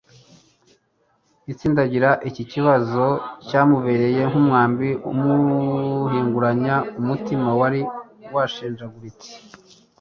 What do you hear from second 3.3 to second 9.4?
cyamubereye nk'umwambi umuhinguranya umutima wari washenjaguritse.